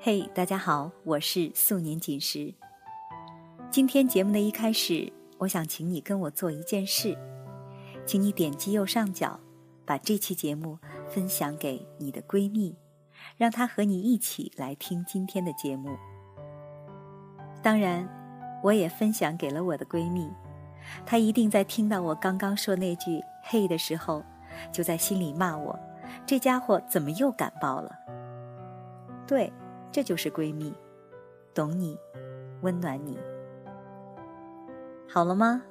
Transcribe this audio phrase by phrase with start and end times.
[0.00, 2.54] 嘿，大家好，我是素年锦时。
[3.68, 7.18] 今天节目的一开始，我想请你跟我做一件事，
[8.06, 9.40] 请你点击右上角，
[9.84, 12.76] 把这期节目分享给你的闺蜜，
[13.36, 15.90] 让她和你一起来听今天的节目。
[17.60, 18.08] 当然，
[18.62, 20.30] 我也分享给了我的闺蜜，
[21.04, 24.24] 她一定在听到我刚刚说那句“嘿”的时候，
[24.70, 25.76] 就在心里骂我
[26.24, 27.90] ：“这家伙怎么又感冒了？”
[29.26, 29.52] 对。
[29.90, 30.72] 这就是闺蜜，
[31.54, 31.98] 懂你，
[32.62, 33.18] 温暖你。
[35.08, 35.62] 好了吗？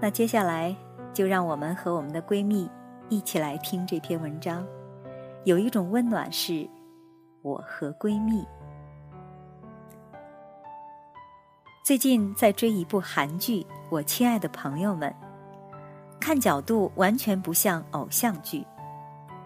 [0.00, 0.76] 那接下来
[1.12, 2.68] 就让我们和我们的闺蜜
[3.08, 4.66] 一起来听这篇文章。
[5.44, 6.68] 有一种温暖是，
[7.42, 8.44] 我和闺蜜。
[11.84, 15.14] 最近在追一部韩剧《我亲爱的朋友们》，
[16.18, 18.66] 看角度完全不像偶像剧。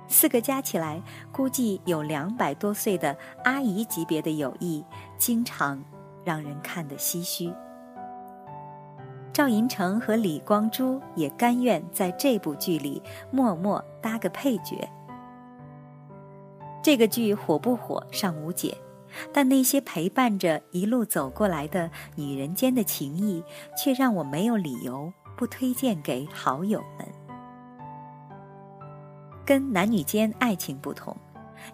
[0.09, 4.85] 四个加起来，估计有两百多岁的阿姨级别的友谊，
[5.19, 5.83] 经常
[6.25, 7.53] 让人看得唏嘘。
[9.33, 14.89] 赵寅成和李光洙也甘愿在这部剧里默默搭个配角。
[16.83, 18.77] 这个剧火不火尚无解，
[19.33, 23.45] 但那些陪伴着一路走过来的女人间的情谊，
[23.77, 27.07] 却让我没有理由不推荐给好友们。
[29.49, 31.17] 跟男女间爱情不同，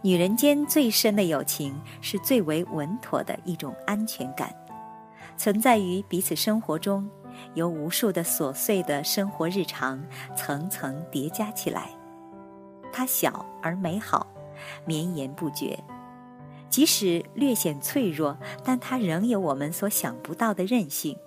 [0.01, 4.55] 女人间最深的友情是最为稳妥的一种安全感，
[5.37, 7.11] 存在于彼此生活中，
[7.55, 10.01] 由无数的琐碎的生活日常
[10.37, 11.91] 层层叠加起来。
[12.93, 14.25] 它小而美好，
[14.85, 15.77] 绵延不绝，
[16.71, 21.19] 即使略显脆弱，但它仍有我们所想不到的韧性。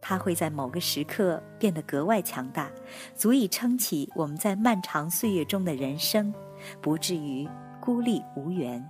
[0.00, 2.70] 它会在某个时刻变得格外强大，
[3.14, 6.32] 足以撑起我们在漫长岁月中的人生，
[6.80, 7.48] 不至于
[7.80, 8.88] 孤立无援。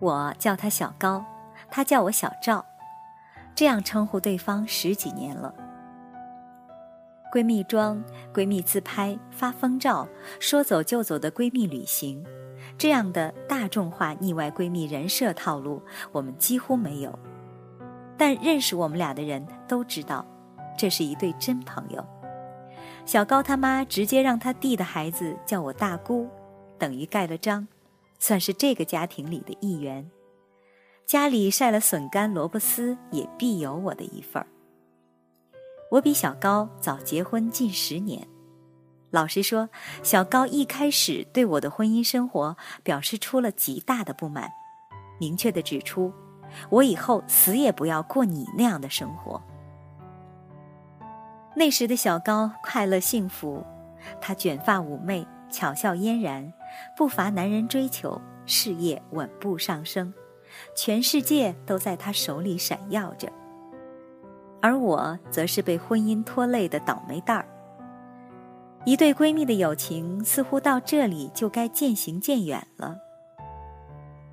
[0.00, 1.24] 我叫他小高，
[1.70, 2.64] 他叫我小赵，
[3.54, 5.54] 这样称呼对方十几年了。
[7.32, 8.02] 闺蜜装、
[8.34, 10.08] 闺蜜自拍、发疯照、
[10.40, 12.24] 说走就走的闺蜜旅行，
[12.76, 15.80] 这样的大众化腻歪闺蜜人设套路，
[16.10, 17.16] 我们几乎没有。
[18.20, 20.26] 但认识我们俩的人都知道，
[20.76, 22.06] 这是一对真朋友。
[23.06, 26.28] 小高他妈直接让他弟的孩子叫我大姑，
[26.78, 27.66] 等于盖了章，
[28.18, 30.10] 算是这个家庭里的一员。
[31.06, 34.46] 家里晒了笋干萝卜丝，也必有我的一份儿。
[35.90, 38.28] 我比小高早结婚近十年，
[39.08, 39.70] 老实说，
[40.02, 44.50] 小高一开始对我的婚姻生活表示出了极大的不满，
[45.18, 46.12] 明确的指出。
[46.68, 49.40] 我以后死也不要过你那样的生活。
[51.54, 53.64] 那时的小高快乐幸福，
[54.20, 56.52] 她卷发妩媚，巧笑嫣然，
[56.96, 60.14] 不乏男人追求，事业稳步上升，
[60.76, 63.28] 全世界都在她手里闪耀着。
[64.62, 67.46] 而我则是被婚姻拖累的倒霉蛋儿。
[68.84, 72.96] 一对闺蜜的友情似乎到这里就该渐行渐远了。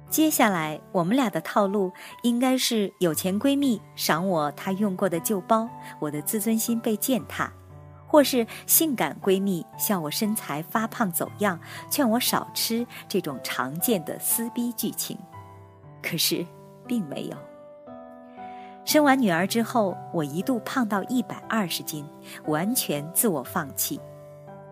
[0.10, 1.92] 接下来，我们俩的套路
[2.24, 5.68] 应该是有钱闺蜜赏我她用过的旧包，
[6.00, 7.52] 我的自尊心被践踏；
[8.08, 11.60] 或是性感闺蜜笑我身材发胖走样，
[11.90, 15.18] 劝我少吃这种常见的撕逼剧情。
[16.02, 16.46] 可是，
[16.88, 17.36] 并没有。
[18.86, 22.08] 生完女儿之后，我一度胖到一百二十斤，
[22.46, 24.00] 完全自我放弃。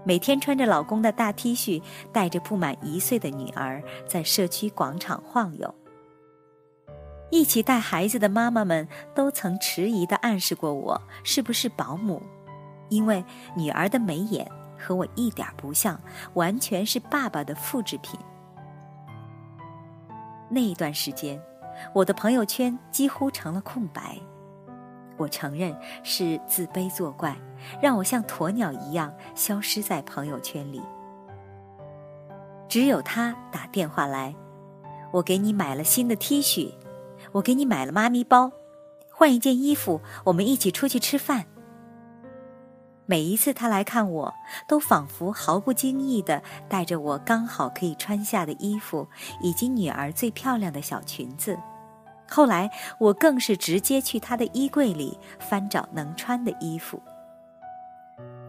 [0.06, 1.82] 每天穿着老公的大 T 恤，
[2.14, 5.74] 带着不满一岁的女儿在社区广场晃悠。
[7.32, 12.22] 一起带孩子的妈妈们都曾迟疑地暗示过我是不是保姆，
[12.90, 13.26] 因为
[13.58, 16.00] 女儿的眉眼和我一点不像，
[16.36, 18.20] 完全是爸爸的复制品。
[20.48, 21.42] 那一段时间，
[21.96, 24.18] 我的朋友圈几乎成了空白。
[25.18, 27.36] 我承认是自卑作怪，
[27.82, 30.82] 让我像鸵鸟一样消失在朋友圈里。
[32.68, 34.36] 只有他打电话来，
[35.12, 36.74] 我给你买了新的 T 恤，
[37.32, 38.52] 我给你买了妈咪包，
[39.12, 41.46] 换一件衣服，我们一起出去吃饭。
[43.06, 44.34] 每一次他来看我，
[44.68, 49.08] 都仿佛毫不经意地带着我刚好可以穿下的衣服，
[49.42, 51.56] 以及女儿最漂亮的小裙子。
[52.28, 57.02] 后来，我更是直接去他的衣柜里翻找能穿的衣服。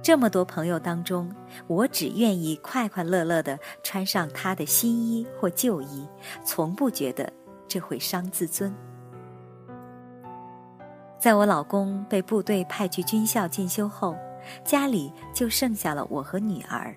[0.03, 1.35] 这么多朋友当中，
[1.67, 6.07] 我只愿意快快乐乐地穿上他的新衣或旧衣，
[6.45, 7.33] 从不觉得
[7.67, 8.73] 这会伤自尊。
[11.19, 14.17] 在我老公被部队派去军校进修后，
[14.63, 16.95] 家里就剩下了我和女儿，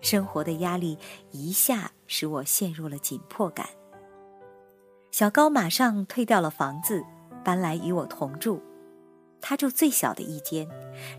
[0.00, 0.96] 生活的压力
[1.32, 3.66] 一下使我陷入了紧迫感。
[5.16, 7.02] 小高马上退掉了房子，
[7.42, 8.60] 搬来与我同住。
[9.40, 10.68] 他住最小的一间，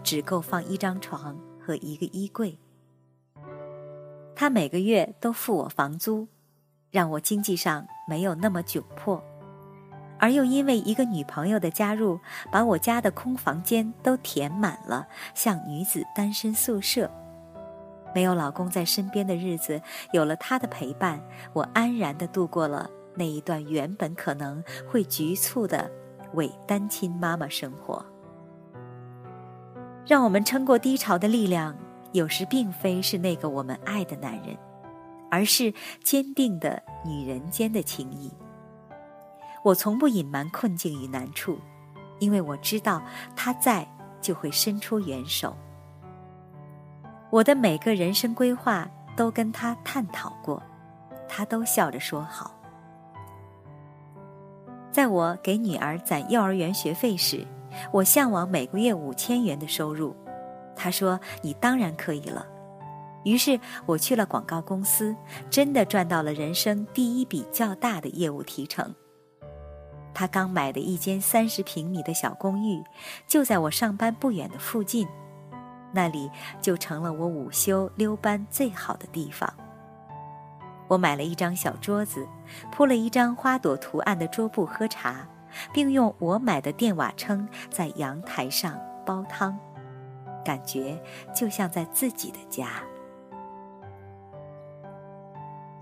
[0.04, 2.60] 只够放一张床和一个衣柜。
[4.36, 6.28] 他每个月都付我房租，
[6.92, 9.20] 让我经济上没有那么窘迫。
[10.20, 12.20] 而又因为一个女朋友的加入，
[12.52, 17.10] 把我家的空房间都填满了，像女子单身宿舍。
[18.14, 21.20] 没有老公在身边的日子，有了他的陪伴，
[21.52, 25.90] 我安然地度过了那一段原本可能会局促的
[26.36, 28.06] 伪单亲妈妈生活。
[30.06, 31.76] 让我们撑过低潮的力量，
[32.14, 34.58] 有时并非是那个我们爱的男人，
[35.30, 35.74] 而是
[36.04, 38.32] 坚定的女人间的情谊。
[39.64, 41.60] 我从不隐瞒困境与难处，
[42.20, 43.02] 因为我知道
[43.36, 43.86] 他在
[44.22, 45.58] 就会伸出援手。
[47.30, 50.64] 我的每个人生规划都跟他探讨过，
[51.28, 52.57] 他都笑着说好。
[54.98, 57.46] 在我给女儿攒幼儿园学费时，
[57.92, 60.16] 我向往每个月五千元的收入。
[60.76, 62.44] 他说：“你当然可以了。”
[63.24, 65.16] 于是我去了广告公司，
[65.52, 68.92] 真的赚到了人生第一笔较大的业务提成。
[70.16, 72.84] 他刚买的一间三十平米的小公寓，
[73.28, 75.08] 就在我上班不远的附近，
[75.94, 76.28] 那里
[76.60, 79.48] 就成了我午休溜班最好的地方。
[80.88, 82.28] 我买了一张小桌子，
[82.72, 85.28] 铺了一张花朵图案的桌布喝茶，
[85.74, 89.58] 并用我买的电瓦称在阳台上煲汤，
[90.46, 91.02] 感觉
[91.36, 92.70] 就像在自己的家。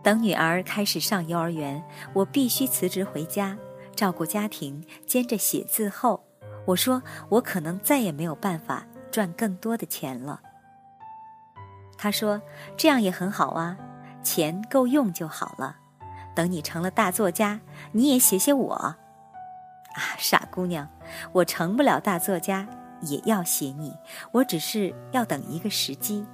[0.02, 3.58] 等女儿开始上幼儿园，我必须辞职回家。
[3.96, 6.22] 照顾家庭，兼着写字后，
[6.66, 10.42] 我说我可能再也没有办法赚更多的钱了。
[11.98, 12.42] 他说
[12.76, 13.78] ：“这样也很好啊，
[14.26, 15.78] 钱够用就好了。
[16.36, 17.62] 等你成了大作家，
[17.94, 18.74] 你也写写我。”
[19.96, 20.90] 啊，傻姑娘，
[21.32, 22.68] 我成不了大作家，
[23.02, 23.96] 也要写你。
[24.34, 26.26] 我只是要等一个时机。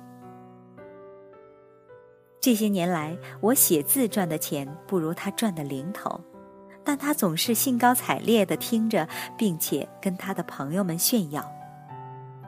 [2.40, 6.20] 这些年来，我写字赚的钱不如他赚的零头。
[6.84, 9.08] 但他总是兴高采烈的听着，
[9.38, 11.48] 并且跟他的朋友们炫耀。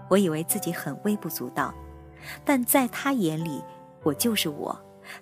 [0.10, 1.72] 我以为自己很微不足道，
[2.44, 3.63] 但在他眼里，
[4.01, 4.75] 我就是我。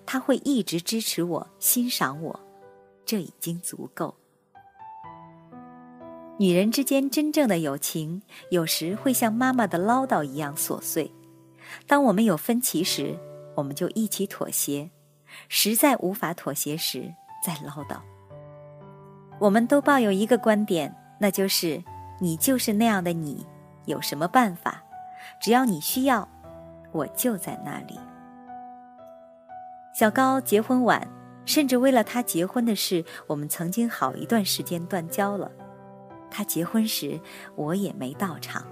[0.04, 2.40] 他会一直支持我、欣赏我，
[3.04, 4.14] 这已经足够。
[6.38, 11.12] 女人之间真正的友情，有时会像妈妈的唠叨一样琐碎。
[11.86, 13.16] 当我们有分歧时，
[13.54, 14.90] 我们就一起妥协；
[15.48, 17.14] 实在无法妥协时，
[17.44, 18.00] 再唠叨。
[19.38, 21.82] 我们都抱有一个观点，那就是
[22.20, 23.46] 你就是那样的你，
[23.86, 24.82] 有什么办法？
[25.40, 26.28] 只要你需要，
[26.92, 27.98] 我就在那里。
[30.02, 31.08] 小高结婚晚，
[31.46, 35.48] 甚至为了他结婚的事，我们曾经好一段时间断交了。
[36.28, 37.20] 他结婚时，
[37.54, 38.66] 我也没到场，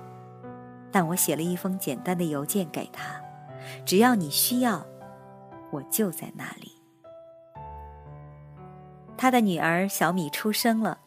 [0.90, 3.14] 但我写了一封简单的邮件给他：
[3.86, 4.84] 只要你需要，
[5.70, 6.72] 我就在那里。
[9.16, 10.98] 他的女儿小米出生了，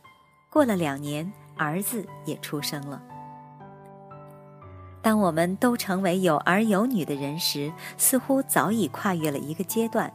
[0.49, 3.03] 过了两年，儿子也出生了。
[5.03, 10.11] 当我们都成为有儿有女的人时，似乎早已跨越了一个阶段。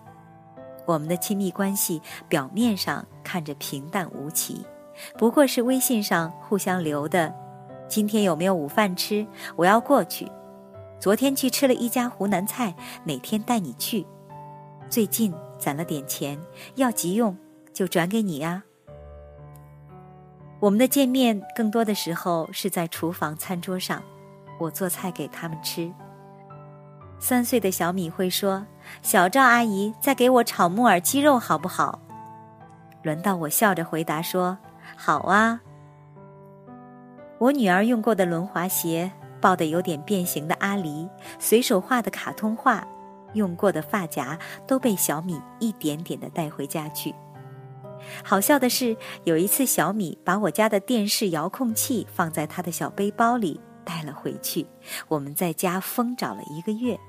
[0.86, 4.64] 我们的亲密关系表面上看着平淡无奇，
[5.18, 7.32] 不过是微信上互相留的
[7.86, 9.26] ：“今天有没有午饭吃？
[9.54, 10.26] 我要过去。
[10.98, 12.74] ”“昨天去吃了一家湖南菜，
[13.04, 14.06] 哪天带你去
[14.88, 16.40] ？”“最近攒了点钱，
[16.76, 17.36] 要急用。”
[17.74, 18.64] 就转给你呀。
[20.58, 24.02] 我们的见面更多的时候是在厨房餐桌上，
[24.58, 25.92] 我做菜给他们吃。
[27.20, 28.64] 三岁的小米会说
[29.02, 32.00] ：“小赵阿姨，再给我炒木耳鸡肉好不好？”
[33.02, 34.58] 轮到我笑着回答说
[34.96, 35.60] ：“好啊。”
[37.38, 39.10] 我女儿用过的轮滑鞋，
[39.40, 42.86] 抱得有点变形的阿狸，随手画的卡通画，
[43.34, 47.14] 用过的发夹，都被小米一点点的带回家去。
[48.24, 54.66] 好笑的是，有一次小米把我家的电视遥控器放在他的小背包里带了回去，
[55.08, 57.00] 我们在家疯找了一个月。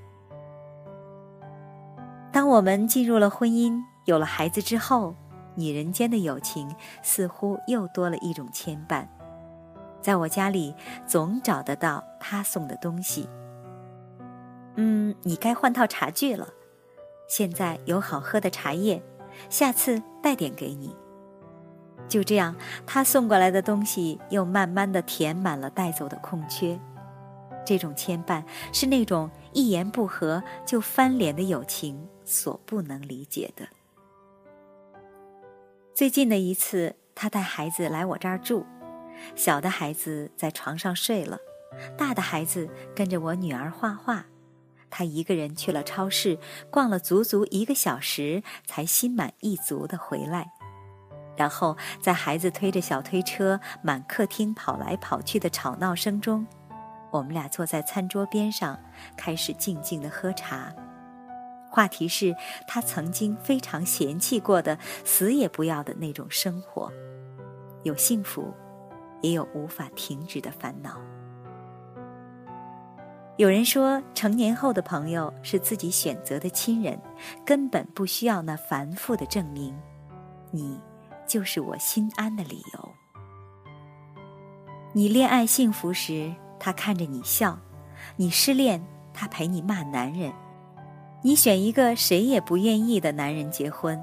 [2.32, 5.14] 当我们进入了婚姻，有了孩子之后，
[5.56, 9.06] 女人间的友情似乎又多了一种牵绊。
[10.00, 10.74] 在我家里，
[11.06, 13.28] 总找得到他送的东西。
[14.76, 16.48] 嗯，你该换套茶具了。
[17.28, 19.04] 现在有好喝的茶叶。
[19.50, 20.96] 下次带点给你。
[22.10, 22.54] 就这样，
[22.86, 26.78] 他送过来的东西又慢慢的填满了带走的空缺。
[27.66, 33.68] 这种牵绊是那种一言不合就翻脸的友情所不能理解的。
[35.94, 38.66] 最近的一次，他带孩子来我这儿住，
[39.36, 41.38] 小的孩子在床上睡了，
[41.96, 44.26] 大的孩子跟着我女儿画画。
[44.90, 46.40] 他一个人去了超市，
[46.72, 50.52] 逛了足足一个小时，才心满意足的回来。
[51.40, 56.46] 然后在孩子推着小推车满客厅跑来跑去的吵闹声中，
[57.12, 58.78] 我们俩坐在餐桌边上，
[59.16, 60.70] 开始静静的喝茶。
[61.70, 62.36] 话题是
[62.68, 66.92] 他曾经非常嫌弃过的、死也不要的那种生活，
[67.84, 68.54] 有幸福，
[69.22, 71.00] 也有无法停止的烦恼。
[73.38, 77.00] 有人说，成年后的朋友是自己选择的亲人，
[77.46, 79.74] 根本不需要那繁复的证明。
[80.52, 80.78] 你，
[81.30, 82.90] 就是我心安的理由。
[84.92, 87.56] 你恋爱幸福时，他看着你笑；
[88.16, 88.84] 你失恋，
[89.14, 90.34] 他陪你骂男人。
[91.22, 94.02] 你选一个谁也不愿意的男人结婚，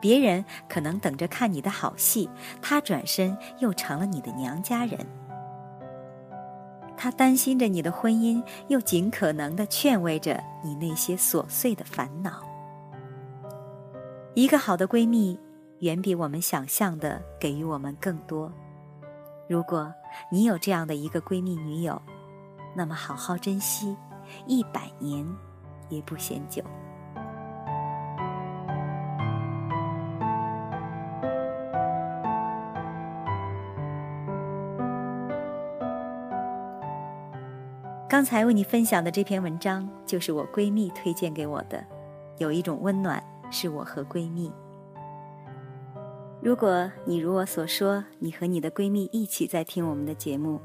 [0.00, 2.28] 别人可能等着看你的好戏，
[2.60, 4.98] 他转身又成了你的娘家人。
[6.96, 12.42] 他担心着你的婚姻，又尽可能的劝慰着你那些琐碎的烦恼。
[14.34, 15.38] 一个好的闺蜜，
[15.80, 18.50] 远比我们想象的给予我们更多。
[19.48, 19.92] 如果
[20.30, 22.00] 你有这样的一个闺蜜女友，
[22.74, 23.96] 那么好好珍惜，
[24.46, 25.26] 一百年
[25.88, 26.62] 也不嫌久。
[38.08, 41.84] 刚才为你分享的这篇文章，就是我闺蜜推荐给我的。
[42.38, 44.50] 有一种温暖，是我和闺蜜。
[46.46, 50.60] 如果你如我所说，你和你的闺蜜一起在听我们的节目，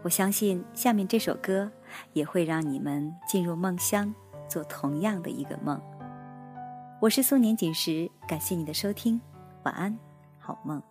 [0.00, 1.70] 我相信下面这首歌
[2.14, 4.14] 也会让你们进入梦乡，
[4.48, 5.78] 做同样的一个梦。
[6.98, 9.20] 我是宋年锦时，感谢你的收听，
[9.64, 9.98] 晚安，
[10.38, 10.82] 好梦。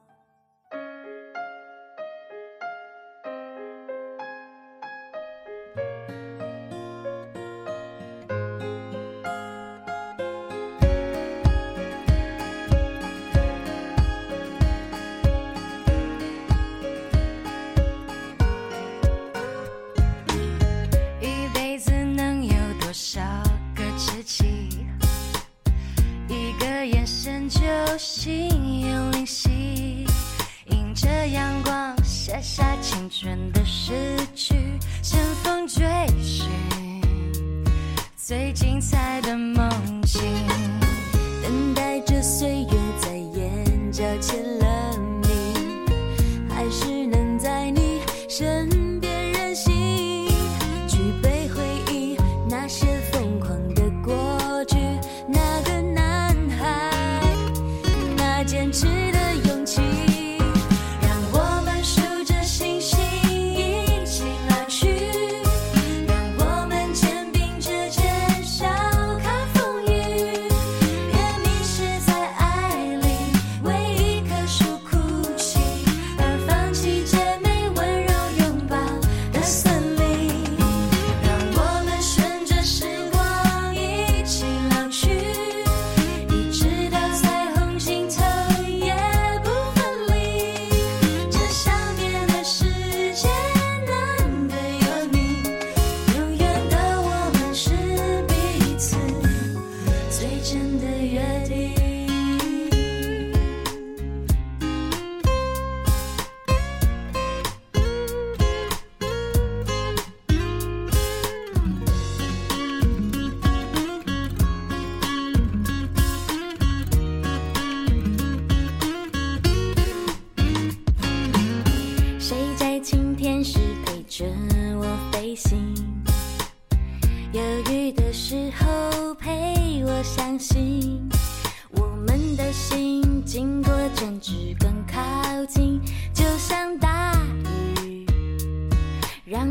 [27.98, 30.06] 心有灵犀
[30.70, 34.54] 迎着阳光写下青春的诗句
[35.02, 35.84] 乘风追
[36.22, 36.48] 寻
[38.16, 39.36] 最精彩的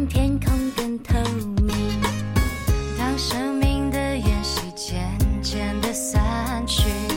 [0.09, 1.15] 天空更透
[1.63, 2.01] 明
[2.99, 7.16] 当生命的烟火渐渐的散去。